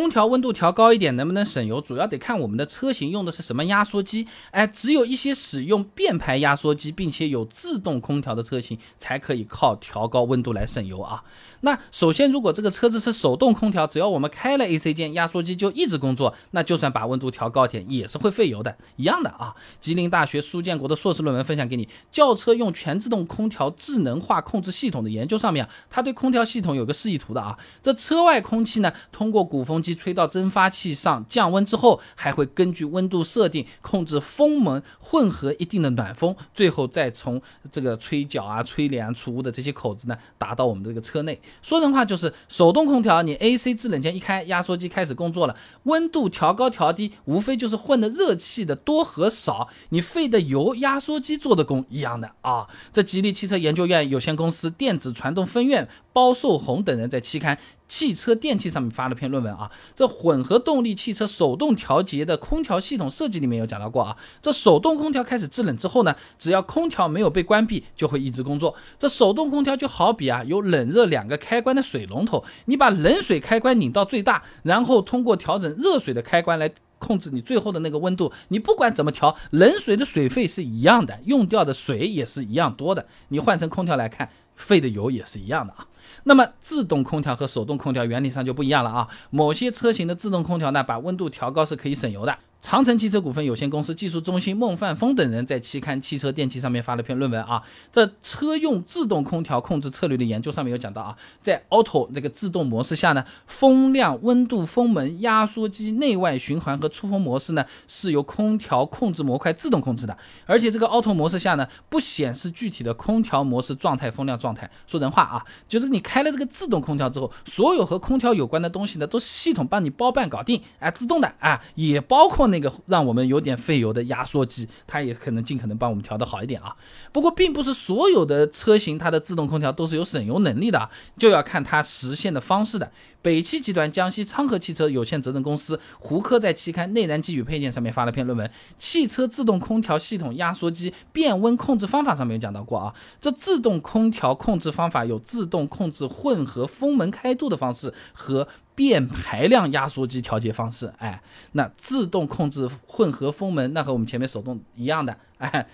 [0.00, 4.26] 空调温度调高一点能不能省油，主要得看我们的车型用的是什么压缩机。
[4.50, 11.22] 哎，只有一些使用变排压缩机并且有自动空调的车型，才可以靠调高温度来省油啊。
[11.62, 19.54] 那首先，如果这个车子是手动空调，只要我们开了 AC 键，压缩机就一直工作，那就算把温度调高点，也是会费油的，一样的啊。
[19.78, 27.58] 吉林大学苏建国的硕士论文分享给你，轿车用全自动空调智能化控制系统的研究上面，他对空调系统有个示意图的啊。
[27.82, 41.40] 这车外空气呢，通过鼓风机吹到蒸发器上降温之后，还会根据温度设定控制风门混合一定的暖风，最后再从这个吹角啊、吹帘啊、储物的这些口子呢，达到我们这个车内。
[41.62, 52.66] 说人话就是手动空调，你 AC 制冷键一开，压缩机开始工作了，温度调高调低，无非就是混的热气的多和少，你费的油，压缩机做的工一样的啊。
[52.92, 55.88] 这吉利汽车研究院有限公司电子传动分院
[56.20, 57.58] 包寿红等人在期刊。
[57.88, 68.72] 汽车电器上面发了篇论文啊，这混合动力汽车手动调节的空调系统设计里面有讲到过啊，这手动空调开始制冷之后呢，只要空调没有被关闭，就会一直工作。
[68.98, 78.30] 这手动空调就好比啊，有冷热两个开关的水龙头，你把冷水开关拧到最大，然后通过调整热水的开关来控制你最后的那个温度。
[78.48, 83.04] 你不管怎么调，冷水的水费是一样的，用掉的水也是一样多的。
[83.30, 85.88] 你换成空调来看，费的油也是一样的啊。
[86.24, 92.36] 那么自动空调和手动空调原理上就不一样了啊，某些车型的自动空调呢，把温度调高是可以省油的。
[92.62, 110.14] 长城汽车股份有限公司技术中心孟范峰等人在期刊《汽车电器》上面发了篇论文啊，这车用自动空调控制策略的研究上面有讲到啊，在 Auto 这个自动模式下呢，风量、温度、风门、压缩机内外循环和出风模式呢是由空调控制模块自动控制的，
[110.44, 114.70] 而且这个 Auto 模式下呢不显示具体的空调模式状态、风量状态。
[114.86, 122.50] 说人话啊，就是你开了这个自动空调之后，所有和空调有关的东西呢都系统帮你包办搞定，哎，自动的啊，也包括。
[122.50, 126.74] 那个让我们有点费油的压缩机，它也可能尽可能帮我们调的好一点啊。
[127.12, 132.90] 不过，并不是所有的车型它的自动空调都是有省油能力的，就要看它实现的方式的。
[133.22, 138.48] 北汽集团江西昌河汽车有限责任公司胡科在期刊《内燃机与配件》上面发了篇论文，
[138.78, 142.92] 《汽车自动空调系统压缩机变温控制方法》上面有讲到过啊。
[143.20, 150.92] 这自动空调控制方法有自动控制混合风门开度的方式和变排量压缩机调节方式。
[150.98, 155.66] 哎，那自动控制混合风门，那和我们前面手动一样的，哎。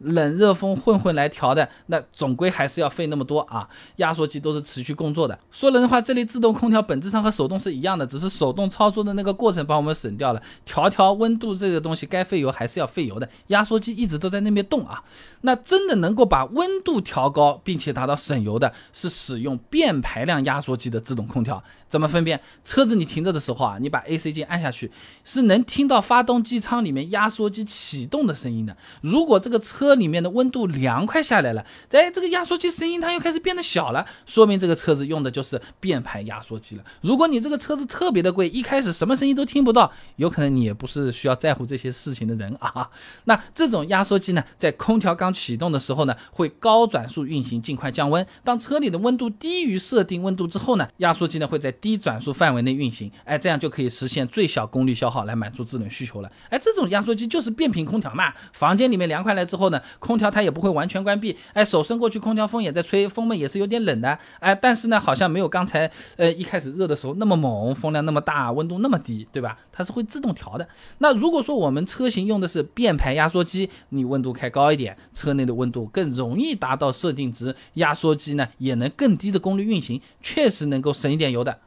[0.00, 3.68] 冷热风混混来调的，那总归还是要费那么多啊！
[3.96, 5.38] 压缩机都是持续工作的。
[5.50, 10.42] 说人话，这里自动空调本质上和手动是一样的，只是手动操作的那个过程帮我们省掉了。
[10.64, 15.02] 调调温度这个东西该费油还是要费油的，压缩机一直都在那边动啊。
[15.42, 21.62] 那真的能够把温度调高并且达到省油的，是使用变排量压缩机的自动空调。
[21.90, 22.40] 怎么分辨？
[22.64, 24.90] 车子你停着的时候啊，你把 AC 键按下去，
[25.24, 28.74] 是能听到发动机舱里面压缩机启动的声音的。
[29.02, 36.84] 如果这个车里面的温度凉快下来了，在这个压缩机声音它又开始变得小了，说明这个车子用的就是变排压缩机了。
[37.00, 42.88] 如果你这个车子特别的贵，一开始什么声音都听不到，有可能你也不是需要在乎这些事情的人啊。
[43.24, 48.24] 那这种压缩机呢，在空调刚启动的时候呢，会高转速运行，尽快降温。
[48.44, 56.30] 当车里的温度低于设定温度之后呢，压缩机呢会在低转速范围内运行，哎，这样就可以实现最小功率消耗来满足制冷需求了。
[56.48, 58.32] 哎，这种压缩机就是变频空调嘛。
[58.52, 69.56] 房间里面凉快了之后呢，空调它也不会完全关闭，哎，手伸过去，空调风也在吹，风嘛也是有点冷的，哎，但是呢，好像没有刚才呃一开始热的时候那么猛，风量那么大，温度那么低，对吧？
[69.72, 70.68] 它是会自动调的。
[70.98, 81.58] 那如果说我们车型用的是变排压缩机，你温度开高一点，车内的温度更容易达到设定值，压缩机呢也能更低的功率运行，确实能够省一点油的。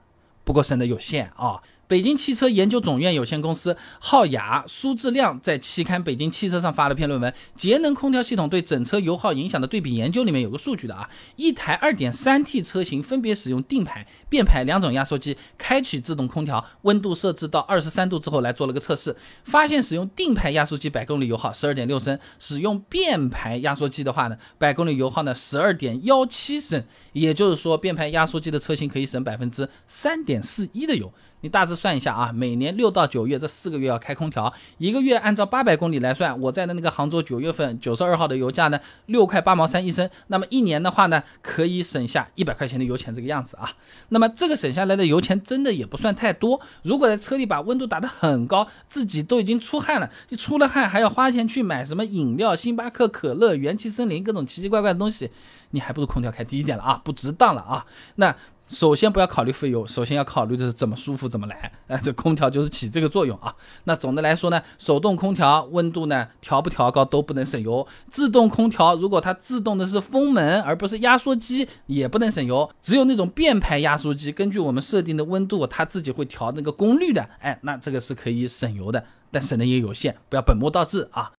[0.44, 1.62] 不过省的有限啊。
[1.86, 26.82] 北京汽车研究总院有限公司浩雅苏志亮在期刊《北京汽车》上发了篇论文，《节能空调系统对整车油耗影响的对比研究》里面有个数据的啊，一台 2.3T 车型分别使用定排、变排两种压缩机，开启自动空调，温度设置到二十三度之后来做了个测试，发现使用定排压缩机百公里油耗十二点六升，使用变排压缩机的话呢，百公里油耗呢十二点幺七升，
[27.12, 31.14] 也就是说变排压缩机的车型可以省百分之三点四一的油。
[31.44, 43.70] 你大致算一下啊，每年六到九月这四个月要开空调，一个月按照八百公里来算，我在的那个杭州九月份九十二号的油价呢，六块八毛三一升，那么一年的话呢，可以省下一百块钱的油钱这个样子啊。
[44.10, 46.62] 那么这个省下来的油钱真的也不算太多。
[46.84, 55.30] 如果在车里把温度打得很高，自己都已经出汗了，你出了汗还要花钱去买什么饮料，星巴克、可乐、元气森林各种奇奇怪怪的东西，
[55.72, 57.86] 你还不如空调开低一点了啊，不值当了啊。
[58.16, 58.34] 那。
[58.74, 61.72] 首先不要考虑费用，首先要考虑的是怎么舒服怎么来。
[61.88, 63.56] 哎，这空调就是起这个作用啊。
[63.84, 67.88] 那总的来说呢，手动空调温度呢调不调高都不能省油。
[68.10, 72.70] 自动空调如果它自动的是风门而不是压缩机，也不能省油。
[72.82, 77.30] 只有那种变排压缩机，根据我们设定的温度，它自己会调那个功率的。
[77.40, 81.32] 哎，那这个是可以省油的，但省的也有限，不要本末倒置啊。